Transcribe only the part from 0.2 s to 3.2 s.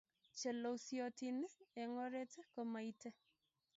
Che lusyotin eng' oret komaite